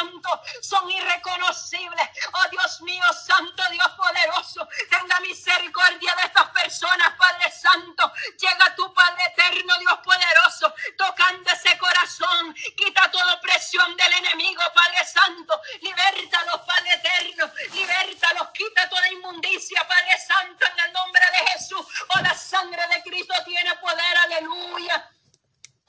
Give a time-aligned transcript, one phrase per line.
[0.00, 2.08] Santo, son irreconocibles.
[2.32, 8.12] Oh Dios mío, Santo Dios poderoso, tenga misericordia de estas personas, Padre Santo.
[8.38, 12.54] Llega tu Padre eterno, Dios poderoso, tocando ese corazón.
[12.76, 15.60] Quita toda presión del enemigo, Padre Santo.
[15.82, 17.50] Liberta Padre eterno.
[17.72, 21.86] Liberta quita toda inmundicia, Padre Santo, en el nombre de Jesús.
[22.14, 25.10] Oh, la sangre de Cristo tiene poder, aleluya.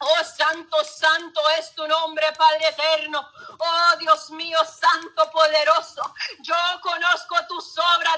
[0.04, 3.24] Oh, santo, santo es tu nombre, Padre eterno.
[3.60, 6.02] Oh, Dios mío, santo, poderoso.
[6.40, 7.70] Yo conozco tus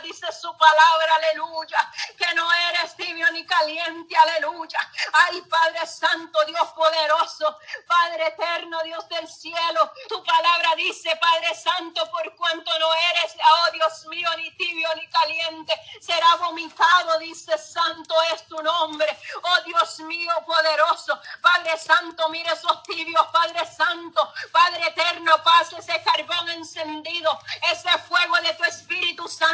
[0.04, 1.92] dice su palabra, aleluya.
[2.18, 4.80] Que no eres tibio ni caliente, aleluya.
[5.14, 7.58] Ay, Padre santo, Dios poderoso.
[7.88, 9.92] Padre eterno, Dios del cielo.
[10.08, 15.08] Tu palabra dice, Padre santo, por cuanto no eres, oh Dios mío, ni tibio ni
[15.08, 19.18] caliente, será vomitado, dice santo es tu nombre.
[19.44, 21.20] Oh, Dios mío, poderoso.
[21.42, 27.40] Padre Santo, mire esos tibios, Padre Santo, Padre eterno, pase ese carbón encendido,
[27.72, 29.53] ese fuego de tu Espíritu Santo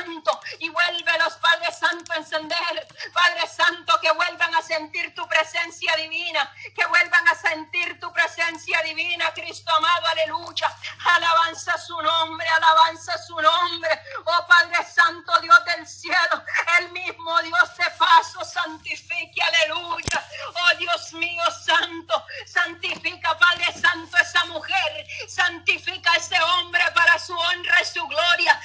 [0.59, 2.87] y vuélvelos, Padre Santo, a encender.
[3.13, 8.81] Padre Santo, que vuelvan a sentir tu presencia divina, que vuelvan a sentir tu presencia
[8.83, 10.75] divina, Cristo amado, aleluya.
[11.05, 14.01] Alabanza su nombre, alabanza su nombre.
[14.25, 16.43] Oh Padre Santo, Dios del cielo,
[16.79, 20.27] el mismo Dios de paso santifique, aleluya.
[20.47, 22.25] Oh Dios mío, Santo.
[22.45, 25.07] Santifica, Padre Santo, esa mujer.
[25.27, 28.59] Santifica a ese hombre para su honra y su gloria.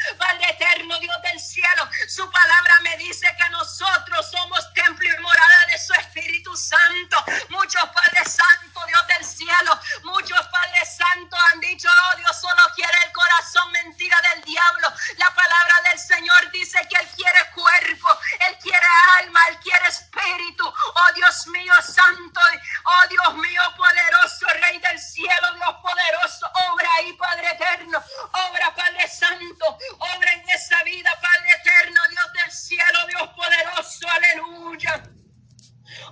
[22.16, 28.02] Oh Dios mío poderoso, Rey del cielo, Dios poderoso, obra ahí, Padre eterno,
[28.48, 35.02] obra, Padre santo, obra en esa vida, Padre eterno, Dios del cielo, Dios poderoso, aleluya.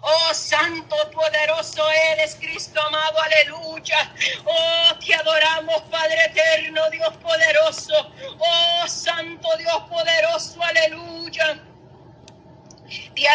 [0.01, 4.13] Oh, santo, poderoso eres, Cristo amado, aleluya.
[4.45, 8.13] Oh, te adoramos, Padre eterno, Dios poderoso.
[8.39, 11.63] Oh, santo, Dios poderoso, aleluya.
[13.15, 13.29] Te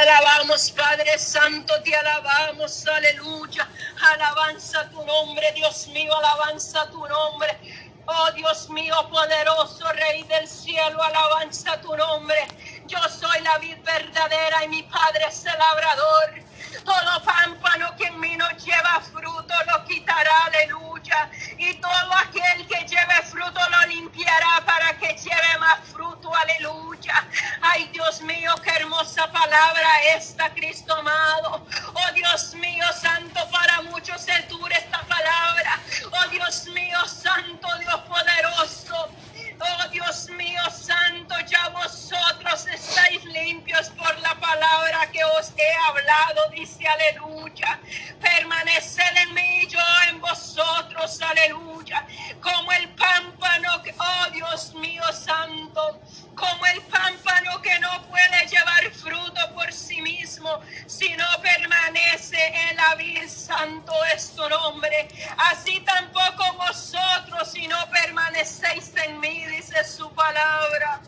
[1.17, 3.67] Santo, te alabamos, aleluya.
[4.13, 7.59] Alabanza tu nombre, Dios mío, alabanza tu nombre.
[8.05, 12.47] Oh Dios mío poderoso, Rey del cielo, alabanza tu nombre.
[12.87, 16.43] Yo soy la vid verdadera y mi Padre es el labrador.
[16.85, 21.29] Todo pámpano que en mí no lleva fruto lo quitará, aleluya.
[21.57, 25.96] Y todo aquel que lleve fruto lo limpiará para que lleve más fruto,
[26.41, 27.27] aleluya.
[27.61, 31.65] Ay, Dios mío, qué hermosa palabra esta, Cristo amado.
[31.93, 35.79] Oh, Dios mío, santo, para muchos es dura esta palabra.
[36.11, 39.09] Oh, Dios mío, santo, Dios poderoso.
[39.59, 46.49] Oh Dios mío santo, ya vosotros estáis limpios por la palabra que os he hablado,
[46.51, 47.79] dice aleluya.
[48.21, 52.05] Permaneced en mí, yo en vosotros, aleluya.
[52.39, 56.01] Como el pámpano, oh Dios mío santo,
[56.35, 62.37] como el pámpano que no puede llevar fruto por sí mismo, sino permanece
[62.69, 65.07] en la vida, santo es tu nombre.
[65.37, 71.01] Así tampoco vosotros, si no permanecéis en mí, dice su palabra.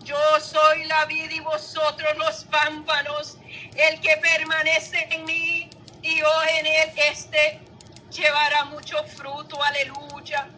[0.00, 3.38] Yo soy la vida y vosotros los pámpanos.
[3.74, 5.70] El que permanece en mí
[6.02, 7.60] y yo en él, este
[8.10, 9.62] llevará mucho fruto.
[9.62, 10.48] Aleluya.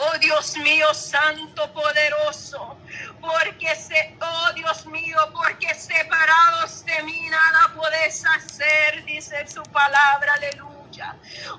[0.00, 2.78] Oh Dios mío, santo, poderoso.
[3.20, 10.34] Porque se, oh Dios mío, porque separados de mí nada puedes hacer, dice su palabra.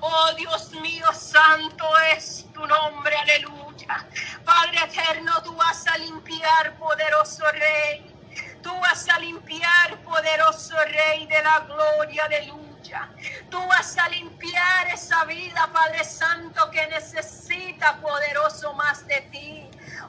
[0.01, 1.85] Oh Dios mío, santo
[2.15, 3.15] es tu nombre.
[3.15, 4.07] Aleluya.
[4.43, 8.15] Padre eterno, tú vas a limpiar, poderoso Rey.
[8.61, 13.09] Tú vas a limpiar, poderoso Rey de la gloria, aleluya.
[13.49, 19.58] Tú vas a limpiar esa vida, Padre Santo, que necesita, poderoso, más de ti.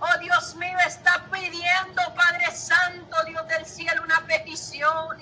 [0.02, 5.18] Oh Dios mío, está pidiendo, Padre Santo, Dios del cielo, una petición.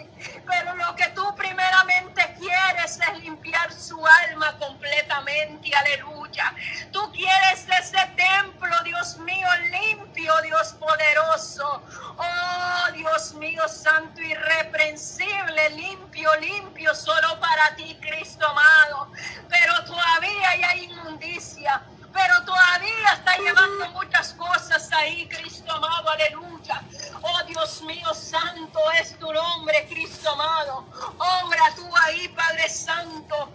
[0.46, 5.74] Pero lo que tú primeramente quieres es limpiar su alma completamente.
[5.74, 6.54] Aleluya.
[6.92, 11.82] Tú quieres ese templo, Dios mío, limpio, Dios poderoso.
[12.16, 19.10] Oh Dios mío, santo, irreprensible, limpio, limpio, solo para ti, Cristo amado.
[19.48, 21.82] Pero todavía hay inmundicia
[22.18, 26.82] pero todavía está llevando muchas cosas ahí, Cristo amado, aleluya.
[27.22, 30.86] Oh Dios mío, santo es tu nombre, Cristo amado.
[31.18, 33.52] Obra tú ahí, Padre Santo.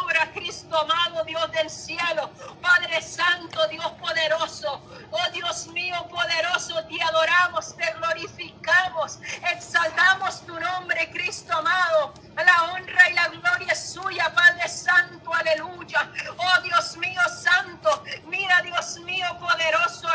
[0.00, 2.30] Obra, Cristo amado, Dios del cielo.
[2.60, 4.80] Padre Santo, Dios poderoso.
[5.10, 9.18] Oh Dios mío, poderoso, te adoramos, te glorificamos,
[9.50, 12.14] exaltamos tu nombre, Cristo amado.
[12.34, 16.10] La honra y la gloria es suya, Padre Santo, aleluya.
[16.36, 18.02] Oh Dios mío, santo.
[18.26, 20.08] Mira, Dios mío, poderoso,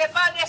[0.00, 0.39] Estefania.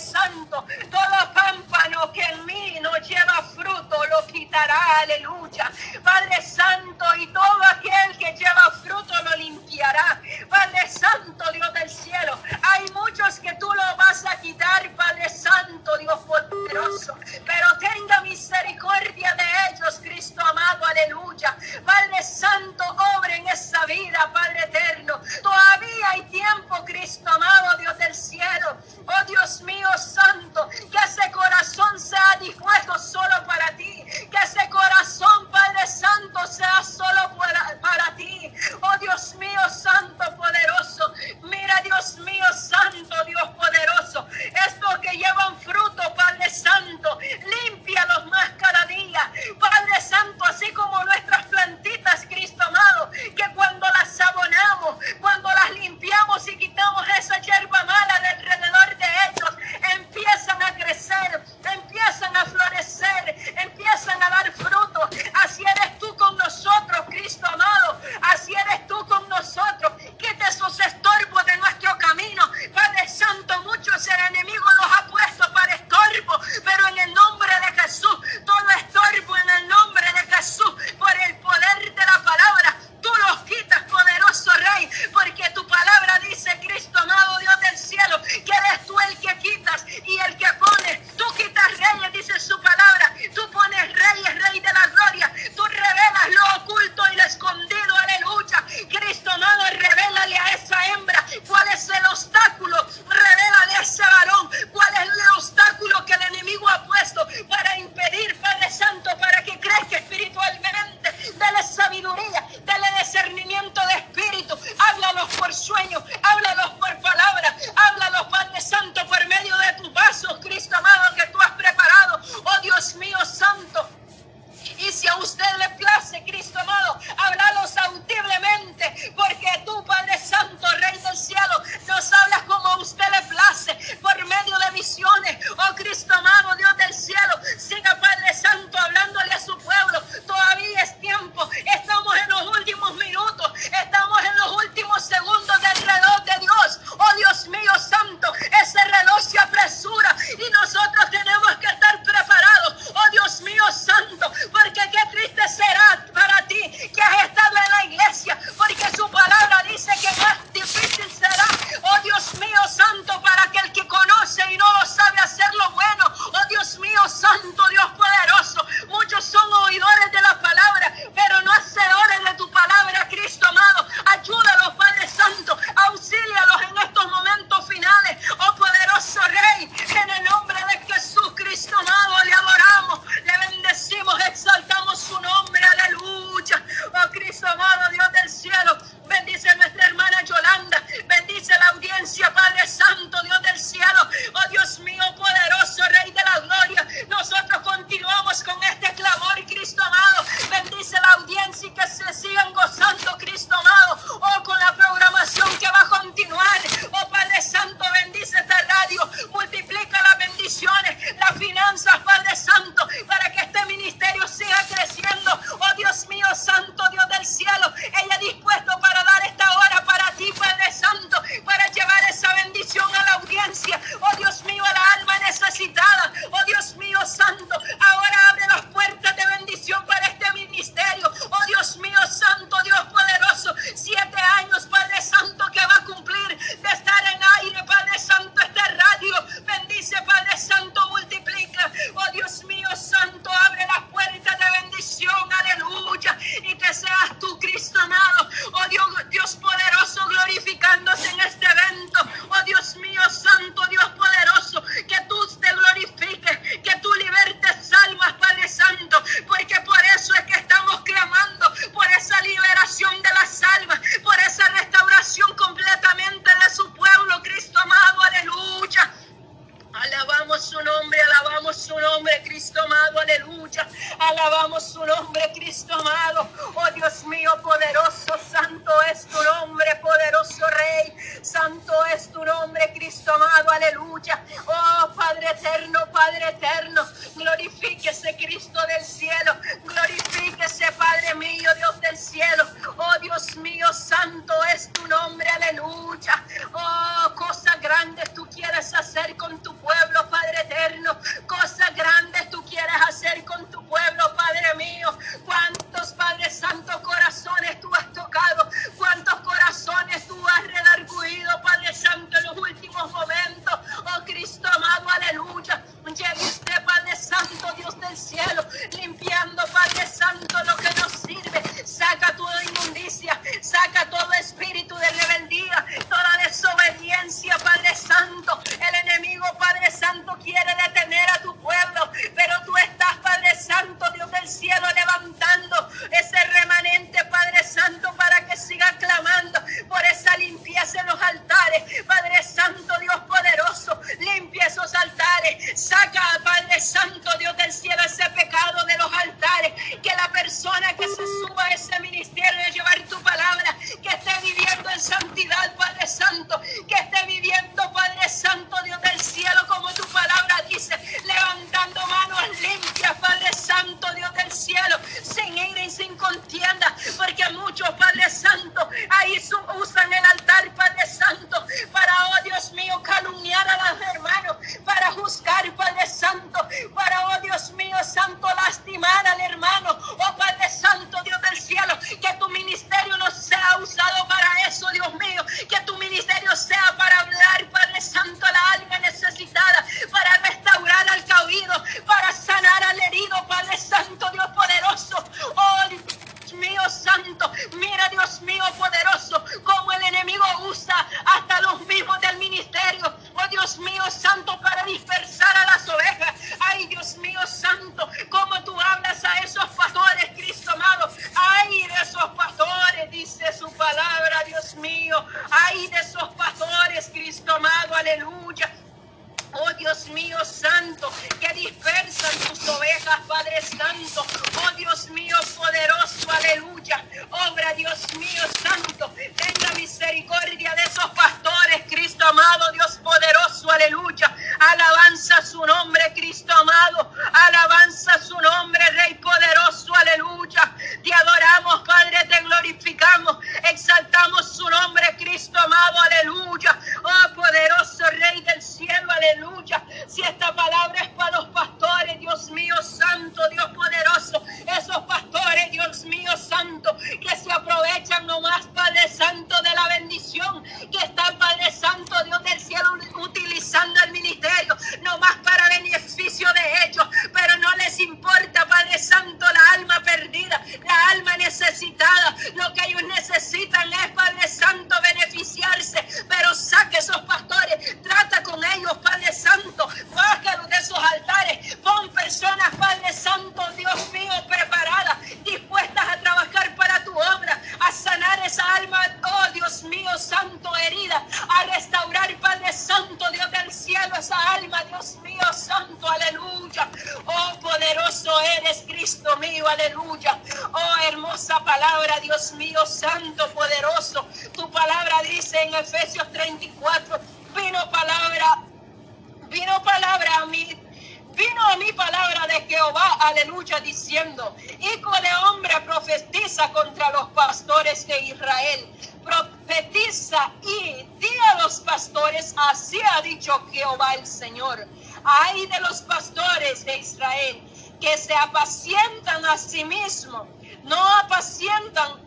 [522.49, 524.67] Así ha dicho Jehová el Señor.
[525.03, 527.43] Ay de los pastores de Israel
[527.79, 530.27] que se apacientan a sí mismos.
[530.63, 532.01] No apacientan,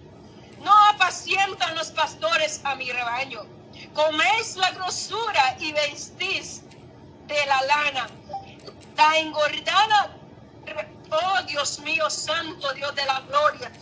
[0.60, 3.42] no apacientan los pastores a mi rebaño.
[3.94, 6.62] Coméis la grosura y vestís
[7.26, 8.06] de la lana.
[8.96, 10.16] La engordada,
[11.10, 13.72] oh Dios mío, santo Dios de la gloria.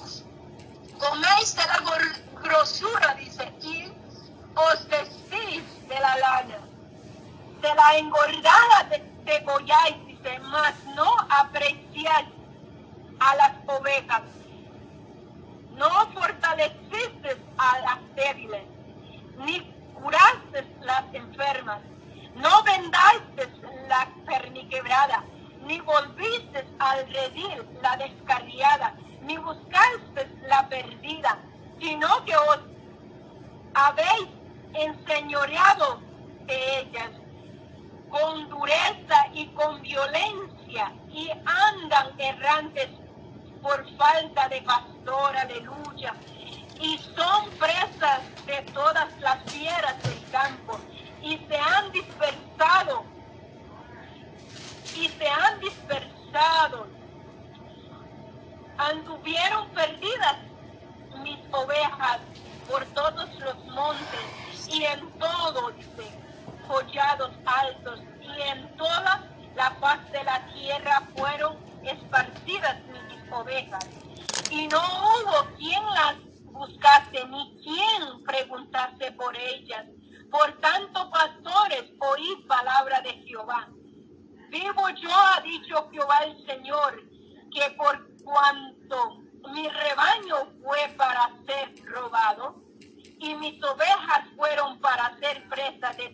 [0.99, 1.83] Coméis de la
[2.43, 3.82] grosura, dice, y
[4.55, 6.61] os vestís de la lana,
[7.61, 12.29] de la engordada de degolláis, dice, mas no apreciáis
[13.21, 14.23] a las ovejas,
[15.77, 18.65] no fortalecisteis a las débiles,
[19.39, 19.61] ni
[19.95, 21.81] curasteis las enfermas,
[22.35, 23.51] no vendasteis
[23.89, 25.25] la perniquebrada,
[25.67, 31.39] ni volvisteis al redil la descarriada, ni buscasteis la perdida,
[31.81, 32.59] sino que os
[33.75, 34.29] habéis
[34.75, 35.99] enseñoreados
[36.47, 37.11] de ellas
[38.11, 42.89] con dureza y con violencia y andan errantes
[43.63, 46.15] por falta de pastor, aleluya.
[46.81, 50.79] Y son presas de todas las fieras del campo
[51.23, 53.05] y se han dispersado
[54.97, 55.92] y se han dispersado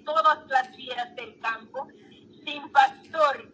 [0.08, 1.86] todas las fieras del campo,
[2.44, 3.52] sin pastor.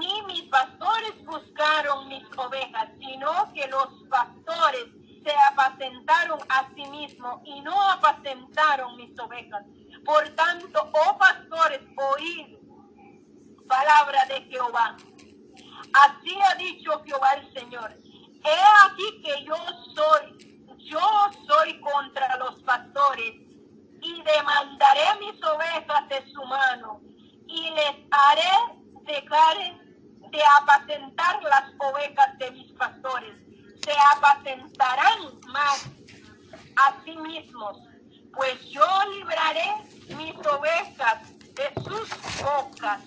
[0.00, 4.86] Ni mis pastores buscaron mis ovejas, sino que los pastores
[5.22, 9.64] se apacentaron a sí mismos y no apacentaron mis ovejas.
[10.04, 12.56] Por tanto, oh pastores, oíd
[13.66, 14.96] palabra de Jehová.
[15.92, 17.90] Así ha dicho Jehová el Señor.
[18.44, 19.56] He aquí que yo
[19.94, 20.48] soy
[20.78, 21.00] yo
[21.46, 23.47] soy contra los pastores
[24.32, 27.00] demandaré mis ovejas de su mano
[27.46, 28.54] y les haré
[29.04, 29.56] dejar
[30.30, 33.36] de apacentar las ovejas de mis pastores.
[33.82, 35.86] Se apacentarán más
[36.76, 37.78] a sí mismos,
[38.34, 39.68] pues yo libraré
[40.16, 42.08] mis ovejas de sus
[42.42, 43.00] bocas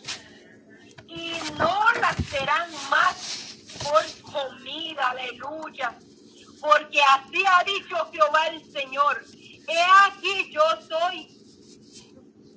[1.08, 5.96] y no las serán más por comida, aleluya
[6.62, 9.26] porque así ha dicho Jehová el Señor.
[9.68, 11.28] He aquí yo soy,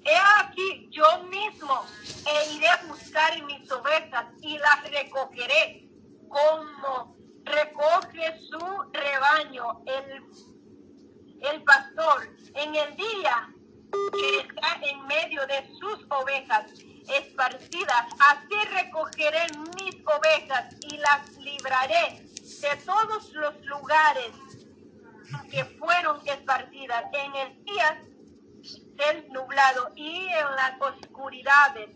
[0.04, 1.84] he aquí yo mismo
[2.26, 5.88] e iré a buscar mis ovejas y las recogeré
[6.28, 8.58] como recoge su
[8.92, 10.24] rebaño el,
[11.42, 13.48] el pastor en el día
[14.12, 16.72] que está en medio de sus ovejas
[17.08, 18.06] esparcidas.
[18.18, 22.24] Así recogeré mis ovejas y las libraré
[22.60, 24.32] de todos los lugares
[25.50, 28.02] que fueron esparcidas en el día
[28.96, 31.90] del nublado y en las oscuridades.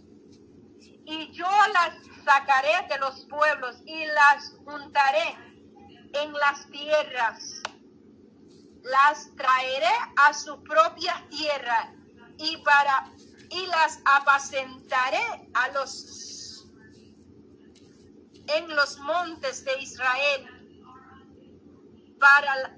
[1.05, 5.37] Y yo las sacaré de los pueblos y las juntaré
[6.13, 7.63] en las tierras.
[8.83, 11.93] Las traeré a su propia tierra
[12.39, 13.11] y para
[13.51, 16.67] y las apacentaré a los
[18.47, 20.59] en los montes de Israel
[22.19, 22.78] para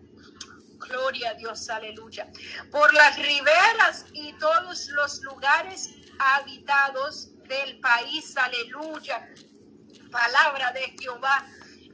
[0.81, 2.27] gloria a Dios, aleluya.
[2.71, 9.29] Por las riberas y todos los lugares habitados del país, aleluya.
[10.11, 11.47] Palabra de Jehová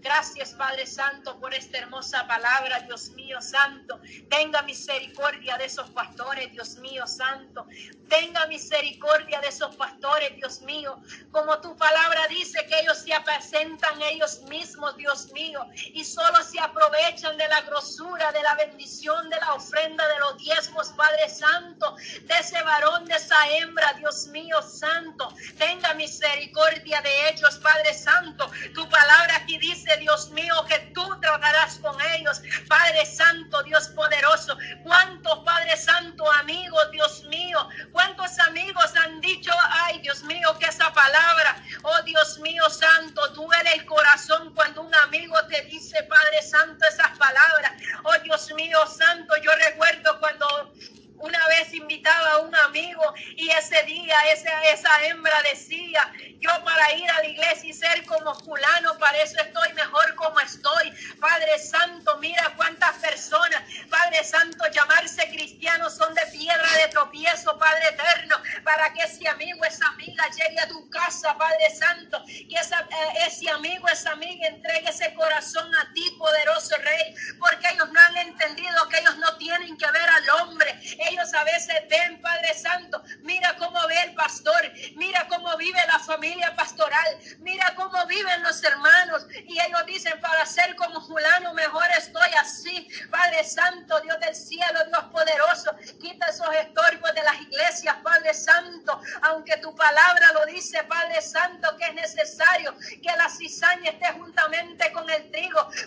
[0.07, 4.01] Gracias, Padre Santo, por esta hermosa palabra, Dios mío Santo.
[4.31, 7.67] Tenga misericordia de esos pastores, Dios mío Santo.
[8.09, 11.03] Tenga misericordia de esos pastores, Dios mío.
[11.33, 16.61] Como tu palabra dice que ellos se apacentan ellos mismos, Dios mío, y solo se
[16.61, 21.97] aprovechan de la grosura, de la bendición, de la ofrenda, de los diezmos, Padre Santo,
[21.97, 25.35] de ese varón, de esa hembra, Dios mío Santo.
[25.59, 28.49] Tenga misericordia de ellos, Padre Santo.
[28.73, 32.41] Tu palabra aquí dice, Dios mío, que tú tratarás con ellos.
[32.69, 34.57] Padre Santo, Dios poderoso.
[34.83, 37.69] ¿Cuántos, Padre Santo, amigos, Dios mío?
[37.93, 39.53] ¿Cuántos amigos han dicho,
[39.85, 44.95] ay, Dios mío, que esa palabra, oh Dios mío Santo, duele el corazón cuando un
[44.95, 47.73] amigo te dice, Padre Santo, esas palabras.
[48.05, 50.73] Oh Dios mío Santo, yo recuerdo cuando
[51.19, 53.03] una vez invitaba a un amigo
[53.37, 58.05] y ese día esa, esa hembra decía, yo para ir a la iglesia y ser
[58.05, 60.93] como fulano, para eso estoy mejor como estoy.
[61.19, 67.89] Padre Santo, mira cuántas personas, Padre Santo, llamarse cristianos son de piedra de tropiezo, Padre
[67.89, 73.27] eterno, para que ese amigo, esa amiga llegue a tu casa, Padre Santo, que eh,
[73.27, 78.17] ese amigo, esa amiga entregue ese corazón a ti, poderoso Rey, porque ellos no han
[78.29, 83.03] entendido que ellos no tienen que ver al hombre, ellos a veces ven, Padre Santo,
[83.21, 88.63] mira cómo ve el pastor, mira cómo vive la familia pastoral, mira cómo viven los
[88.63, 89.27] hermanos.
[89.47, 92.89] Y ellos dicen, para ser como fulano, mejor estoy así.
[93.11, 99.01] Padre Santo, Dios del cielo, Dios poderoso, quita esos estorbos de las iglesias, Padre Santo,
[99.23, 104.91] aunque tu palabra lo dice, Padre Santo, que es necesario que la cizaña esté juntamente
[104.93, 105.09] con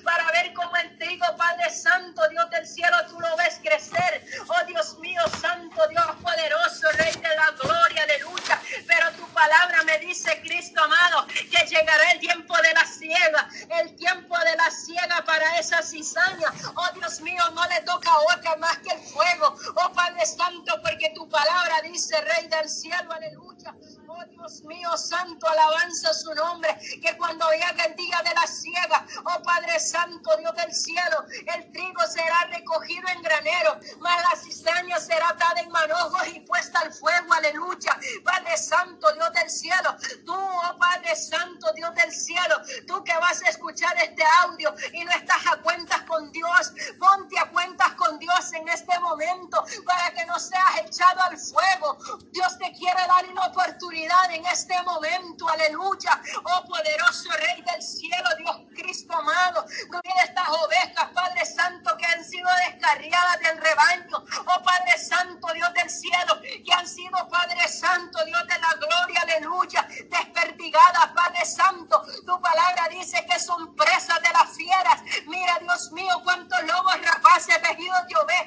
[0.03, 4.25] para ver cómo el trigo, Padre Santo, Dios del cielo, tú lo ves crecer.
[4.47, 8.61] Oh Dios mío Santo, Dios poderoso, Rey de la gloria, aleluya.
[8.87, 13.49] Pero tu palabra me dice, Cristo amado, que llegará el tiempo de la ciega,
[13.81, 16.53] el tiempo de la ciega para esa cizaña.
[16.75, 19.55] Oh Dios mío, no le toca otra más que el fuego.
[19.75, 23.73] Oh Padre Santo, porque tu palabra dice, Rey del cielo, aleluya.
[24.19, 29.05] Oh Dios mío, santo, alabanza su nombre, que cuando llegue el día de la ciega,
[29.23, 31.23] oh Padre Santo, Dios del cielo,
[31.55, 36.81] el trigo será recogido en granero, mas la cizaña será dada en manojos y puesta
[36.81, 37.97] el fuego, aleluya.
[38.25, 43.41] Padre Santo, Dios del cielo, tú, oh Padre Santo, Dios del cielo, tú que vas
[43.43, 48.19] a escuchar este audio y no estás a cuentas con Dios, ponte a cuentas con
[48.19, 49.98] Dios en este momento que
[50.39, 51.97] seas echado al fuego.
[52.31, 56.21] Dios te quiere dar una oportunidad en este momento, aleluya.
[56.43, 62.23] Oh poderoso Rey del cielo, Dios Cristo amado, mira estas ovejas, Padre Santo, que han
[62.23, 64.17] sido descarriadas del rebaño.
[64.45, 69.21] Oh Padre Santo, Dios del cielo, que han sido, Padre Santo, Dios de la gloria,
[69.21, 72.01] aleluya, desperdigadas, Padre Santo.
[72.25, 75.01] Tu palabra dice que son presas de las fieras.
[75.27, 78.39] Mira, Dios mío, cuántos lobos rapaces, tejidos de ovejas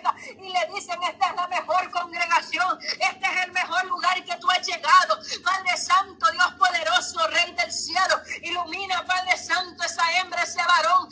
[5.83, 8.21] Santo, Dios poderoso, Rey del cielo.
[8.43, 11.09] Ilumina, Padre Santo, esa hembra, ese varón